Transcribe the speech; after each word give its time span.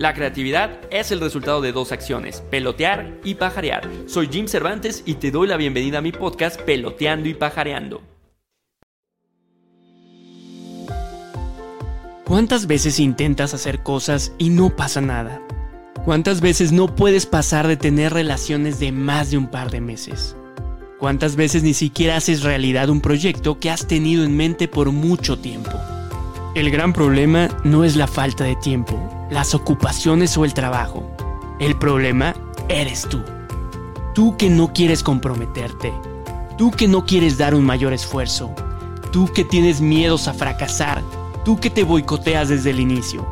La 0.00 0.14
creatividad 0.14 0.80
es 0.90 1.10
el 1.10 1.20
resultado 1.20 1.60
de 1.60 1.72
dos 1.72 1.92
acciones, 1.92 2.40
pelotear 2.50 3.18
y 3.22 3.34
pajarear. 3.34 3.86
Soy 4.06 4.30
Jim 4.32 4.48
Cervantes 4.48 5.02
y 5.04 5.16
te 5.16 5.30
doy 5.30 5.46
la 5.46 5.58
bienvenida 5.58 5.98
a 5.98 6.00
mi 6.00 6.10
podcast 6.10 6.58
Peloteando 6.58 7.28
y 7.28 7.34
Pajareando. 7.34 8.00
¿Cuántas 12.24 12.66
veces 12.66 12.98
intentas 12.98 13.52
hacer 13.52 13.82
cosas 13.82 14.32
y 14.38 14.48
no 14.48 14.74
pasa 14.74 15.02
nada? 15.02 15.42
¿Cuántas 16.06 16.40
veces 16.40 16.72
no 16.72 16.96
puedes 16.96 17.26
pasar 17.26 17.68
de 17.68 17.76
tener 17.76 18.14
relaciones 18.14 18.80
de 18.80 18.92
más 18.92 19.30
de 19.30 19.36
un 19.36 19.48
par 19.48 19.70
de 19.70 19.82
meses? 19.82 20.34
¿Cuántas 20.98 21.36
veces 21.36 21.62
ni 21.62 21.74
siquiera 21.74 22.16
haces 22.16 22.42
realidad 22.42 22.88
un 22.88 23.02
proyecto 23.02 23.60
que 23.60 23.68
has 23.68 23.86
tenido 23.86 24.24
en 24.24 24.34
mente 24.34 24.66
por 24.66 24.92
mucho 24.92 25.38
tiempo? 25.38 25.72
El 26.54 26.70
gran 26.70 26.94
problema 26.94 27.48
no 27.64 27.84
es 27.84 27.96
la 27.96 28.06
falta 28.06 28.44
de 28.44 28.56
tiempo, 28.56 29.19
las 29.30 29.54
ocupaciones 29.54 30.36
o 30.36 30.44
el 30.44 30.54
trabajo. 30.54 31.08
El 31.58 31.76
problema 31.76 32.34
eres 32.68 33.02
tú. 33.08 33.22
Tú 34.14 34.36
que 34.36 34.50
no 34.50 34.72
quieres 34.72 35.02
comprometerte. 35.02 35.92
Tú 36.58 36.70
que 36.70 36.88
no 36.88 37.06
quieres 37.06 37.38
dar 37.38 37.54
un 37.54 37.64
mayor 37.64 37.92
esfuerzo. 37.92 38.54
Tú 39.12 39.32
que 39.32 39.44
tienes 39.44 39.80
miedos 39.80 40.28
a 40.28 40.34
fracasar 40.34 41.02
tú 41.44 41.58
que 41.58 41.70
te 41.70 41.84
boicoteas 41.84 42.48
desde 42.48 42.70
el 42.70 42.80
inicio. 42.80 43.26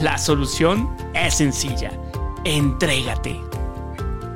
La 0.00 0.18
solución 0.18 0.90
es 1.14 1.34
sencilla. 1.34 1.90
Entrégate. 2.44 3.40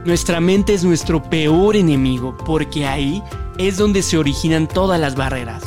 Nuestra 0.04 0.40
mente 0.40 0.74
es 0.74 0.84
nuestro 0.84 1.23
peor 1.23 1.76
enemigo 1.76 2.37
porque 2.45 2.87
ahí 2.87 3.23
es 3.59 3.76
donde 3.76 4.02
se 4.02 4.18
originan 4.18 4.66
todas 4.66 4.98
las 5.01 5.15
barreras. 5.15 5.62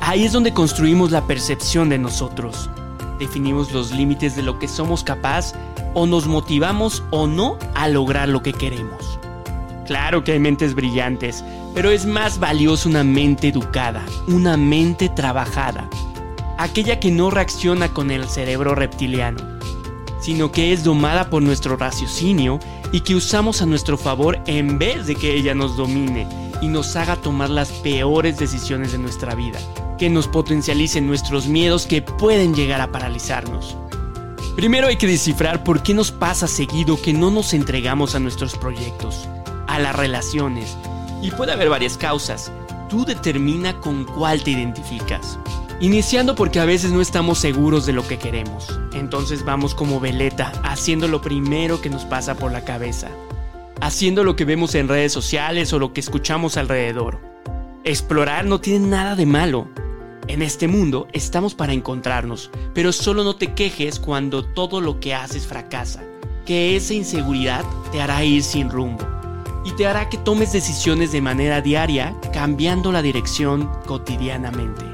Ahí 0.00 0.24
es 0.24 0.32
donde 0.32 0.52
construimos 0.52 1.10
la 1.10 1.26
percepción 1.26 1.88
de 1.88 1.98
nosotros. 1.98 2.68
Definimos 3.20 3.70
los 3.72 3.92
límites 3.92 4.34
de 4.34 4.42
lo 4.42 4.58
que 4.58 4.66
somos 4.66 5.04
capaz 5.04 5.52
o 5.92 6.06
nos 6.06 6.26
motivamos 6.26 7.04
o 7.10 7.26
no 7.26 7.58
a 7.74 7.86
lograr 7.86 8.30
lo 8.30 8.42
que 8.42 8.54
queremos. 8.54 9.20
Claro 9.86 10.24
que 10.24 10.32
hay 10.32 10.38
mentes 10.38 10.74
brillantes, 10.74 11.44
pero 11.74 11.90
es 11.90 12.06
más 12.06 12.40
valiosa 12.40 12.88
una 12.88 13.04
mente 13.04 13.48
educada, 13.48 14.02
una 14.26 14.56
mente 14.56 15.10
trabajada, 15.10 15.86
aquella 16.56 16.98
que 16.98 17.10
no 17.10 17.30
reacciona 17.30 17.92
con 17.92 18.10
el 18.10 18.26
cerebro 18.26 18.74
reptiliano, 18.74 19.40
sino 20.22 20.50
que 20.50 20.72
es 20.72 20.82
domada 20.82 21.28
por 21.28 21.42
nuestro 21.42 21.76
raciocinio 21.76 22.58
y 22.90 23.02
que 23.02 23.14
usamos 23.14 23.60
a 23.60 23.66
nuestro 23.66 23.98
favor 23.98 24.38
en 24.46 24.78
vez 24.78 25.06
de 25.06 25.14
que 25.14 25.34
ella 25.34 25.54
nos 25.54 25.76
domine 25.76 26.26
y 26.60 26.68
nos 26.68 26.96
haga 26.96 27.16
tomar 27.16 27.50
las 27.50 27.70
peores 27.70 28.38
decisiones 28.38 28.92
de 28.92 28.98
nuestra 28.98 29.34
vida, 29.34 29.58
que 29.98 30.10
nos 30.10 30.28
potencialicen 30.28 31.06
nuestros 31.06 31.46
miedos 31.46 31.86
que 31.86 32.02
pueden 32.02 32.54
llegar 32.54 32.80
a 32.80 32.92
paralizarnos. 32.92 33.76
Primero 34.56 34.88
hay 34.88 34.96
que 34.96 35.06
descifrar 35.06 35.64
por 35.64 35.82
qué 35.82 35.94
nos 35.94 36.10
pasa 36.10 36.46
seguido 36.46 37.00
que 37.00 37.12
no 37.12 37.30
nos 37.30 37.54
entregamos 37.54 38.14
a 38.14 38.20
nuestros 38.20 38.56
proyectos, 38.56 39.28
a 39.66 39.78
las 39.78 39.96
relaciones, 39.96 40.76
y 41.22 41.30
puede 41.30 41.52
haber 41.52 41.70
varias 41.70 41.96
causas. 41.96 42.52
Tú 42.88 43.04
determina 43.04 43.80
con 43.80 44.04
cuál 44.04 44.42
te 44.42 44.50
identificas. 44.50 45.38
Iniciando 45.80 46.34
porque 46.34 46.60
a 46.60 46.66
veces 46.66 46.92
no 46.92 47.00
estamos 47.00 47.38
seguros 47.38 47.86
de 47.86 47.94
lo 47.94 48.06
que 48.06 48.18
queremos. 48.18 48.78
Entonces 48.92 49.44
vamos 49.44 49.74
como 49.74 50.00
veleta, 50.00 50.52
haciendo 50.62 51.08
lo 51.08 51.22
primero 51.22 51.80
que 51.80 51.88
nos 51.88 52.04
pasa 52.04 52.34
por 52.34 52.52
la 52.52 52.64
cabeza. 52.64 53.08
Haciendo 53.82 54.24
lo 54.24 54.36
que 54.36 54.44
vemos 54.44 54.74
en 54.74 54.88
redes 54.88 55.10
sociales 55.10 55.72
o 55.72 55.78
lo 55.78 55.94
que 55.94 56.00
escuchamos 56.00 56.58
alrededor. 56.58 57.18
Explorar 57.82 58.44
no 58.44 58.60
tiene 58.60 58.86
nada 58.86 59.16
de 59.16 59.24
malo. 59.24 59.68
En 60.28 60.42
este 60.42 60.68
mundo 60.68 61.08
estamos 61.14 61.54
para 61.54 61.72
encontrarnos, 61.72 62.50
pero 62.74 62.92
solo 62.92 63.24
no 63.24 63.36
te 63.36 63.54
quejes 63.54 63.98
cuando 63.98 64.44
todo 64.44 64.82
lo 64.82 65.00
que 65.00 65.14
haces 65.14 65.46
fracasa, 65.46 66.04
que 66.44 66.76
esa 66.76 66.92
inseguridad 66.92 67.64
te 67.90 68.02
hará 68.02 68.22
ir 68.22 68.42
sin 68.42 68.68
rumbo 68.68 69.06
y 69.64 69.72
te 69.72 69.86
hará 69.86 70.10
que 70.10 70.18
tomes 70.18 70.52
decisiones 70.52 71.10
de 71.12 71.22
manera 71.22 71.62
diaria, 71.62 72.14
cambiando 72.34 72.92
la 72.92 73.00
dirección 73.00 73.70
cotidianamente. 73.86 74.84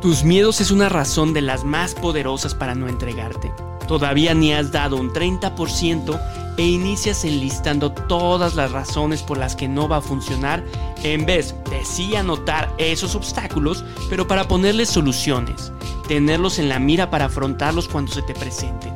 Tus 0.00 0.24
miedos 0.24 0.62
es 0.62 0.70
una 0.70 0.88
razón 0.88 1.34
de 1.34 1.42
las 1.42 1.64
más 1.64 1.94
poderosas 1.94 2.54
para 2.54 2.74
no 2.74 2.88
entregarte. 2.88 3.52
Todavía 3.86 4.32
ni 4.32 4.52
has 4.54 4.72
dado 4.72 4.96
un 4.96 5.12
30% 5.12 6.39
e 6.60 6.66
inicias 6.66 7.24
enlistando 7.24 7.90
todas 7.90 8.54
las 8.54 8.70
razones 8.70 9.22
por 9.22 9.38
las 9.38 9.56
que 9.56 9.66
no 9.66 9.88
va 9.88 9.96
a 9.96 10.02
funcionar 10.02 10.62
en 11.02 11.24
vez 11.24 11.54
de 11.70 11.86
sí 11.86 12.14
anotar 12.14 12.70
esos 12.76 13.14
obstáculos, 13.14 13.82
pero 14.10 14.28
para 14.28 14.46
ponerles 14.46 14.90
soluciones, 14.90 15.72
tenerlos 16.06 16.58
en 16.58 16.68
la 16.68 16.78
mira 16.78 17.08
para 17.08 17.24
afrontarlos 17.24 17.88
cuando 17.88 18.12
se 18.12 18.20
te 18.20 18.34
presenten. 18.34 18.92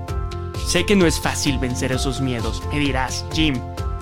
Sé 0.67 0.85
que 0.85 0.95
no 0.95 1.07
es 1.07 1.19
fácil 1.19 1.57
vencer 1.57 1.91
esos 1.91 2.21
miedos, 2.21 2.63
me 2.71 2.81
dirás, 2.81 3.25
Jim, 3.33 3.59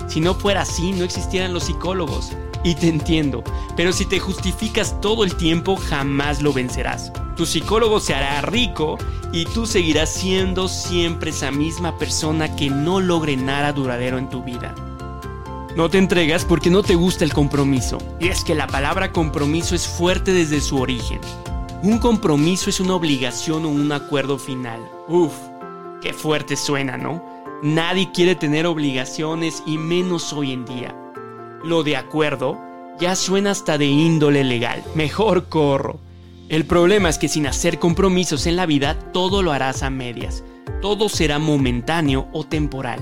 si 0.09 0.19
no 0.19 0.33
fuera 0.33 0.63
así 0.63 0.91
no 0.91 1.05
existieran 1.05 1.53
los 1.53 1.63
psicólogos. 1.63 2.33
Y 2.65 2.75
te 2.75 2.89
entiendo, 2.89 3.45
pero 3.77 3.93
si 3.93 4.03
te 4.03 4.19
justificas 4.19 4.99
todo 4.99 5.23
el 5.23 5.37
tiempo 5.37 5.77
jamás 5.77 6.41
lo 6.41 6.51
vencerás. 6.51 7.13
Tu 7.35 7.45
psicólogo 7.45 7.99
se 7.99 8.13
hará 8.13 8.41
rico 8.41 8.97
y 9.31 9.45
tú 9.45 9.65
seguirás 9.65 10.13
siendo 10.13 10.67
siempre 10.67 11.31
esa 11.31 11.49
misma 11.49 11.97
persona 11.97 12.55
que 12.55 12.69
no 12.69 12.99
logre 12.99 13.35
nada 13.35 13.73
duradero 13.73 14.19
en 14.19 14.29
tu 14.29 14.43
vida. 14.43 14.75
No 15.75 15.89
te 15.89 15.97
entregas 15.97 16.45
porque 16.45 16.69
no 16.69 16.83
te 16.83 16.93
gusta 16.93 17.25
el 17.25 17.33
compromiso. 17.33 17.97
Y 18.19 18.27
es 18.27 18.43
que 18.43 18.53
la 18.53 18.67
palabra 18.67 19.11
compromiso 19.11 19.73
es 19.73 19.87
fuerte 19.87 20.31
desde 20.31 20.61
su 20.61 20.77
origen. 20.77 21.19
Un 21.81 21.97
compromiso 21.97 22.69
es 22.69 22.79
una 22.79 22.93
obligación 22.93 23.65
o 23.65 23.69
un 23.69 23.91
acuerdo 23.91 24.37
final. 24.37 24.79
Uf, 25.07 25.33
qué 26.01 26.13
fuerte 26.13 26.55
suena, 26.55 26.97
¿no? 26.97 27.25
Nadie 27.63 28.11
quiere 28.13 28.35
tener 28.35 28.67
obligaciones 28.67 29.63
y 29.65 29.79
menos 29.79 30.31
hoy 30.31 30.51
en 30.51 30.65
día. 30.65 30.95
Lo 31.63 31.81
de 31.81 31.97
acuerdo 31.97 32.59
ya 32.99 33.15
suena 33.15 33.51
hasta 33.51 33.79
de 33.79 33.85
índole 33.87 34.43
legal. 34.43 34.83
Mejor 34.93 35.49
corro. 35.49 35.99
El 36.53 36.65
problema 36.65 37.09
es 37.09 37.17
que 37.17 37.29
sin 37.29 37.47
hacer 37.47 37.79
compromisos 37.79 38.45
en 38.45 38.57
la 38.57 38.67
vida 38.67 38.93
todo 39.11 39.41
lo 39.41 39.53
harás 39.53 39.81
a 39.81 39.89
medias. 39.89 40.43
Todo 40.83 41.09
será 41.09 41.39
momentáneo 41.39 42.27
o 42.31 42.43
temporal. 42.43 42.99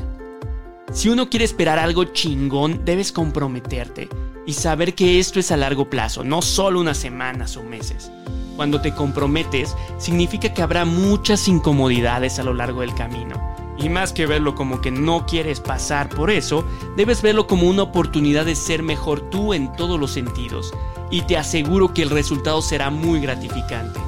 Si 0.94 1.09
uno 1.09 1.29
quiere 1.29 1.44
esperar 1.44 1.78
algo 1.78 2.06
chingón, 2.06 2.85
debes 2.85 3.12
comprometerte 3.12 4.07
y 4.45 4.53
saber 4.53 4.95
que 4.95 5.19
esto 5.19 5.38
es 5.38 5.51
a 5.51 5.57
largo 5.57 5.89
plazo, 5.89 6.23
no 6.23 6.41
solo 6.41 6.79
unas 6.79 6.95
semanas 6.95 7.57
o 7.57 7.63
meses. 7.63 8.09
Cuando 8.56 8.79
te 8.79 8.94
comprometes, 8.94 9.75
significa 9.97 10.53
que 10.53 10.62
habrá 10.62 10.85
muchas 10.85 11.50
incomodidades 11.50 12.39
a 12.39 12.44
lo 12.44 12.53
largo 12.53 12.79
del 12.79 12.95
camino 12.95 13.35
y 13.78 13.89
más 13.89 14.13
que 14.13 14.28
verlo 14.28 14.56
como 14.56 14.79
que 14.79 14.91
no 14.91 15.25
quieres 15.25 15.59
pasar 15.59 16.07
por 16.07 16.29
eso, 16.29 16.66
debes 16.95 17.22
verlo 17.22 17.47
como 17.47 17.68
una 17.68 17.83
oportunidad 17.83 18.45
de 18.45 18.56
ser 18.56 18.83
mejor 18.83 19.29
tú 19.29 19.53
en 19.53 19.73
todos 19.73 20.00
los 20.00 20.12
sentidos. 20.12 20.73
Y 21.12 21.22
te 21.24 21.38
aseguro 21.38 21.94
que 21.94 22.02
el 22.02 22.10
resultado 22.10 22.62
será 22.62 22.90
muy 22.90 23.20
gratificante. 23.20 24.00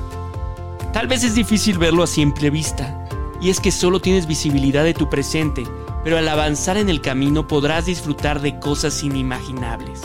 Tal 0.94 1.08
vez 1.08 1.24
es 1.24 1.36
difícil 1.36 1.78
verlo 1.78 2.04
a 2.04 2.08
simple 2.08 2.50
vista, 2.50 3.08
y 3.42 3.50
es 3.50 3.60
que 3.60 3.72
solo 3.72 4.00
tienes 4.00 4.26
visibilidad 4.26 4.84
de 4.84 4.94
tu 4.94 5.10
presente, 5.10 5.64
pero 6.04 6.18
al 6.18 6.28
avanzar 6.28 6.78
en 6.78 6.90
el 6.90 7.02
camino 7.02 7.48
podrás 7.48 7.86
disfrutar 7.86 8.42
de 8.42 8.60
cosas 8.60 9.04
inimaginables. 9.04 10.02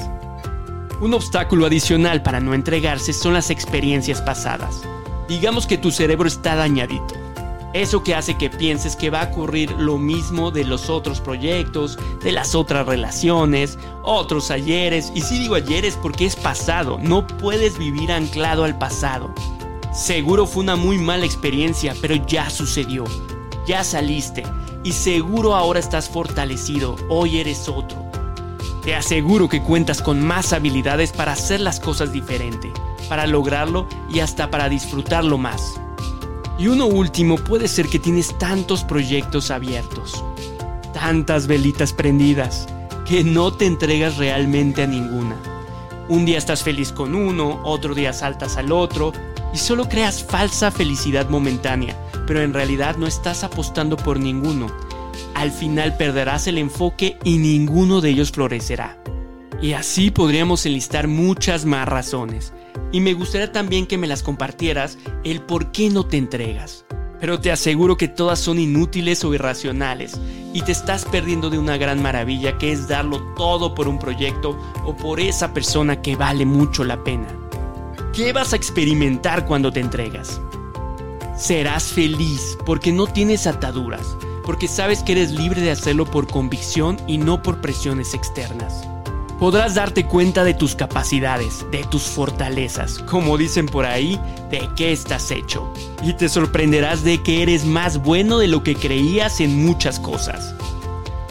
Un 1.00 1.14
obstáculo 1.14 1.66
adicional 1.66 2.22
para 2.22 2.40
no 2.40 2.54
entregarse 2.54 3.12
son 3.12 3.34
las 3.34 3.50
experiencias 3.50 4.20
pasadas. 4.20 4.82
Digamos 5.28 5.66
que 5.66 5.78
tu 5.78 5.90
cerebro 5.90 6.26
está 6.26 6.56
dañadito 6.56 7.27
eso 7.74 8.02
que 8.02 8.14
hace 8.14 8.36
que 8.36 8.48
pienses 8.48 8.96
que 8.96 9.10
va 9.10 9.22
a 9.22 9.24
ocurrir 9.26 9.70
lo 9.72 9.98
mismo 9.98 10.50
de 10.50 10.64
los 10.64 10.88
otros 10.88 11.20
proyectos, 11.20 11.98
de 12.22 12.32
las 12.32 12.54
otras 12.54 12.86
relaciones, 12.86 13.78
otros 14.02 14.50
ayeres. 14.50 15.12
Y 15.14 15.20
si 15.20 15.38
digo 15.38 15.54
ayeres 15.54 15.96
porque 16.00 16.24
es 16.24 16.34
pasado, 16.34 16.98
no 17.00 17.26
puedes 17.26 17.78
vivir 17.78 18.10
anclado 18.10 18.64
al 18.64 18.78
pasado. 18.78 19.32
Seguro 19.92 20.46
fue 20.46 20.62
una 20.62 20.76
muy 20.76 20.98
mala 20.98 21.26
experiencia, 21.26 21.94
pero 22.00 22.14
ya 22.14 22.48
sucedió. 22.50 23.04
Ya 23.66 23.84
saliste. 23.84 24.44
Y 24.82 24.92
seguro 24.92 25.54
ahora 25.54 25.80
estás 25.80 26.08
fortalecido. 26.08 26.96
Hoy 27.10 27.38
eres 27.38 27.68
otro. 27.68 28.08
Te 28.82 28.94
aseguro 28.94 29.48
que 29.48 29.62
cuentas 29.62 30.00
con 30.00 30.24
más 30.24 30.54
habilidades 30.54 31.12
para 31.12 31.32
hacer 31.32 31.60
las 31.60 31.80
cosas 31.80 32.12
diferente, 32.12 32.72
para 33.08 33.26
lograrlo 33.26 33.86
y 34.08 34.20
hasta 34.20 34.50
para 34.50 34.70
disfrutarlo 34.70 35.36
más. 35.36 35.78
Y 36.58 36.66
uno 36.66 36.86
último 36.86 37.36
puede 37.36 37.68
ser 37.68 37.86
que 37.86 38.00
tienes 38.00 38.36
tantos 38.36 38.82
proyectos 38.82 39.52
abiertos, 39.52 40.24
tantas 40.92 41.46
velitas 41.46 41.92
prendidas, 41.92 42.66
que 43.06 43.22
no 43.22 43.52
te 43.52 43.66
entregas 43.66 44.16
realmente 44.16 44.82
a 44.82 44.86
ninguna. 44.88 45.36
Un 46.08 46.24
día 46.24 46.36
estás 46.36 46.64
feliz 46.64 46.90
con 46.90 47.14
uno, 47.14 47.60
otro 47.64 47.94
día 47.94 48.12
saltas 48.12 48.56
al 48.56 48.72
otro 48.72 49.12
y 49.54 49.58
solo 49.58 49.88
creas 49.88 50.24
falsa 50.24 50.72
felicidad 50.72 51.28
momentánea, 51.28 51.96
pero 52.26 52.42
en 52.42 52.52
realidad 52.52 52.96
no 52.96 53.06
estás 53.06 53.44
apostando 53.44 53.96
por 53.96 54.18
ninguno. 54.18 54.66
Al 55.34 55.52
final 55.52 55.96
perderás 55.96 56.48
el 56.48 56.58
enfoque 56.58 57.18
y 57.22 57.38
ninguno 57.38 58.00
de 58.00 58.10
ellos 58.10 58.32
florecerá. 58.32 58.98
Y 59.62 59.74
así 59.74 60.10
podríamos 60.10 60.66
enlistar 60.66 61.06
muchas 61.08 61.64
más 61.64 61.88
razones, 61.88 62.52
y 62.92 63.00
me 63.00 63.14
gustaría 63.14 63.52
también 63.52 63.86
que 63.86 63.98
me 63.98 64.06
las 64.06 64.22
compartieras 64.22 64.98
el 65.24 65.40
por 65.42 65.72
qué 65.72 65.90
no 65.90 66.06
te 66.06 66.16
entregas. 66.16 66.84
pero 67.20 67.40
te 67.40 67.50
aseguro 67.50 67.96
que 67.96 68.08
todas 68.08 68.38
son 68.38 68.58
inútiles 68.58 69.24
o 69.24 69.34
irracionales 69.34 70.20
y 70.52 70.62
te 70.62 70.72
estás 70.72 71.04
perdiendo 71.04 71.50
de 71.50 71.58
una 71.58 71.76
gran 71.76 72.00
maravilla 72.00 72.58
que 72.58 72.72
es 72.72 72.88
darlo 72.88 73.20
todo 73.36 73.74
por 73.74 73.88
un 73.88 73.98
proyecto 73.98 74.56
o 74.84 74.96
por 74.96 75.20
esa 75.20 75.52
persona 75.52 76.00
que 76.00 76.16
vale 76.16 76.46
mucho 76.46 76.84
la 76.84 77.02
pena. 77.02 77.26
¿Qué 78.12 78.32
vas 78.32 78.52
a 78.52 78.56
experimentar 78.56 79.46
cuando 79.46 79.72
te 79.72 79.80
entregas? 79.80 80.40
Serás 81.36 81.92
feliz 81.92 82.56
porque 82.64 82.92
no 82.92 83.06
tienes 83.06 83.46
ataduras, 83.46 84.16
porque 84.44 84.66
sabes 84.66 85.02
que 85.02 85.12
eres 85.12 85.30
libre 85.32 85.60
de 85.60 85.70
hacerlo 85.70 86.04
por 86.04 86.26
convicción 86.26 86.96
y 87.06 87.18
no 87.18 87.42
por 87.42 87.60
presiones 87.60 88.14
externas. 88.14 88.88
Podrás 89.38 89.76
darte 89.76 90.04
cuenta 90.04 90.42
de 90.42 90.52
tus 90.52 90.74
capacidades, 90.74 91.64
de 91.70 91.84
tus 91.84 92.02
fortalezas, 92.02 92.98
como 92.98 93.38
dicen 93.38 93.66
por 93.66 93.86
ahí, 93.86 94.20
de 94.50 94.68
qué 94.74 94.90
estás 94.90 95.30
hecho. 95.30 95.72
Y 96.02 96.14
te 96.14 96.28
sorprenderás 96.28 97.04
de 97.04 97.22
que 97.22 97.44
eres 97.44 97.64
más 97.64 97.98
bueno 98.02 98.38
de 98.38 98.48
lo 98.48 98.64
que 98.64 98.74
creías 98.74 99.38
en 99.40 99.64
muchas 99.64 100.00
cosas. 100.00 100.56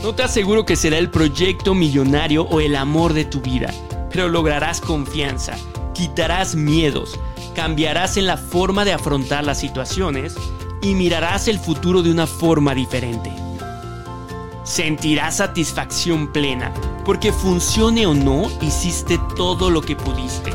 No 0.01 0.15
te 0.15 0.24
aseguro 0.24 0.65
que 0.65 0.77
será 0.77 0.98
el 0.98 1.09
proyecto 1.09 1.74
millonario 1.74 2.44
o 2.44 2.62
el 2.62 2.77
amor 2.77 3.12
de 3.12 3.25
tu 3.25 3.42
vida, 3.42 3.74
pero 4.10 4.30
lograrás 4.30 4.80
confianza, 4.80 5.57
quitarás 5.94 6.56
miedos, 6.56 7.19
cambiarás 7.56 8.15
en 8.15 8.25
la 8.25 8.38
forma 8.38 8.86
de 8.86 8.94
afrontar 8.94 9.44
las 9.44 9.60
situaciones 9.60 10.33
y 10.81 10.94
mirarás 10.94 11.50
el 11.50 11.60
futuro 11.60 12.03
de 12.03 12.12
una 12.12 12.25
forma 12.25 12.74
diferente. 12.74 13.47
Sentirás 14.68 15.38
satisfacción 15.38 16.28
plena, 16.28 16.74
porque 17.06 17.31
funcione 17.31 18.06
o 18.06 18.14
no, 18.14 18.52
hiciste 18.62 19.18
todo 19.38 19.69
lo 19.69 19.80
que 19.81 19.96
pudiste. 19.96 20.52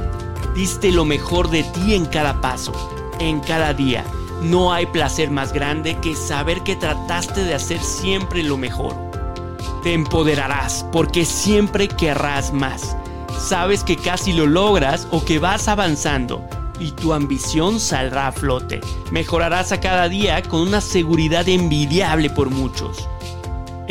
Diste 0.55 0.93
lo 0.93 1.07
mejor 1.07 1.49
de 1.49 1.63
ti 1.63 1.95
en 1.95 2.05
cada 2.05 2.39
paso, 2.43 2.75
en 3.21 3.41
cada 3.41 3.73
día. 3.73 4.05
No 4.43 4.71
hay 4.71 4.85
placer 4.85 5.31
más 5.31 5.55
grande 5.55 5.97
que 6.03 6.15
saber 6.15 6.61
que 6.61 6.77
trataste 6.77 7.43
de 7.43 7.55
hacer 7.55 7.81
siempre 7.83 8.43
lo 8.43 8.59
mejor. 8.59 8.95
Te 9.83 9.95
empoderarás 9.95 10.85
porque 10.93 11.25
siempre 11.25 11.89
querrás 11.89 12.53
más. 12.53 12.95
Sabes 13.41 13.83
que 13.83 13.97
casi 13.97 14.35
lo 14.35 14.47
logras 14.47 15.09
o 15.11 15.25
que 15.25 15.39
vas 15.39 15.69
avanzando 15.69 16.47
y 16.79 16.91
tu 16.91 17.15
ambición 17.15 17.81
saldrá 17.81 18.27
a 18.27 18.33
flote. 18.33 18.83
Mejorarás 19.11 19.73
a 19.73 19.81
cada 19.81 20.11
día 20.11 20.43
con 20.43 20.61
una 20.61 20.83
seguridad 20.83 21.49
envidiable 21.49 22.29
por 22.29 22.51
muchos. 22.51 23.09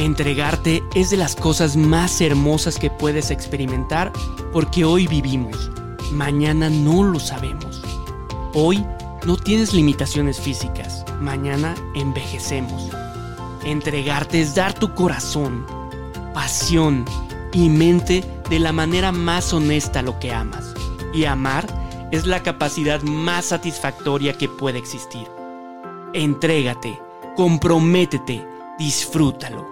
Entregarte 0.01 0.83
es 0.95 1.11
de 1.11 1.17
las 1.17 1.35
cosas 1.35 1.77
más 1.77 2.21
hermosas 2.21 2.79
que 2.79 2.89
puedes 2.89 3.29
experimentar 3.29 4.11
porque 4.51 4.83
hoy 4.83 5.05
vivimos, 5.05 5.69
mañana 6.11 6.71
no 6.71 7.03
lo 7.03 7.19
sabemos. 7.19 7.83
Hoy 8.55 8.83
no 9.27 9.37
tienes 9.37 9.75
limitaciones 9.75 10.39
físicas, 10.39 11.05
mañana 11.19 11.75
envejecemos. 11.93 12.89
Entregarte 13.63 14.41
es 14.41 14.55
dar 14.55 14.73
tu 14.73 14.91
corazón, 14.95 15.67
pasión 16.33 17.05
y 17.53 17.69
mente 17.69 18.23
de 18.49 18.57
la 18.57 18.71
manera 18.71 19.11
más 19.11 19.53
honesta 19.53 19.99
a 19.99 20.01
lo 20.01 20.17
que 20.17 20.33
amas. 20.33 20.73
Y 21.13 21.25
amar 21.25 21.67
es 22.09 22.25
la 22.25 22.41
capacidad 22.41 23.03
más 23.03 23.45
satisfactoria 23.45 24.33
que 24.33 24.49
puede 24.49 24.79
existir. 24.79 25.27
Entrégate, 26.15 26.99
comprométete, 27.35 28.43
disfrútalo. 28.79 29.70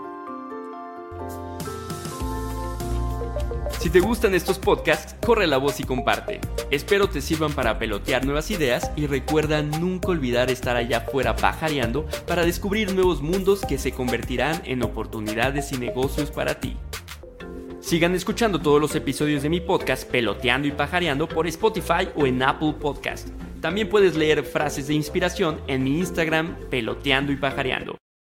Si 3.80 3.90
te 3.90 4.02
gustan 4.02 4.36
estos 4.36 4.60
podcasts, 4.60 5.16
corre 5.26 5.48
la 5.48 5.56
voz 5.56 5.80
y 5.80 5.84
comparte. 5.84 6.42
Espero 6.70 7.08
te 7.08 7.22
sirvan 7.22 7.54
para 7.54 7.80
pelotear 7.80 8.26
nuevas 8.26 8.52
ideas 8.52 8.92
y 8.98 9.08
recuerda 9.08 9.62
nunca 9.62 10.10
olvidar 10.10 10.52
estar 10.52 10.76
allá 10.76 10.98
afuera 10.98 11.38
pajareando 11.38 12.06
para 12.28 12.44
descubrir 12.44 12.94
nuevos 12.94 13.22
mundos 13.22 13.62
que 13.66 13.78
se 13.78 13.94
convertirán 13.94 14.62
en 14.66 14.84
oportunidades 14.84 15.72
y 15.72 15.78
negocios 15.78 16.30
para 16.30 16.60
ti. 16.60 16.76
Sigan 17.80 18.16
escuchando 18.16 18.60
todos 18.60 18.82
los 18.82 18.94
episodios 18.96 19.44
de 19.44 19.50
mi 19.50 19.62
podcast 19.62 20.04
Peloteando 20.12 20.68
y 20.68 20.72
Pajareando 20.72 21.30
por 21.30 21.48
Spotify 21.48 22.10
o 22.18 22.28
en 22.28 22.44
Apple 22.44 22.76
Podcast. 22.82 23.30
También 23.62 23.88
puedes 23.88 24.18
leer 24.18 24.44
frases 24.44 24.88
de 24.88 24.94
inspiración 24.94 25.62
en 25.68 25.86
mi 25.86 26.00
Instagram 26.00 26.58
Peloteando 26.70 27.32
y 27.32 27.38
Pajareando. 27.38 27.98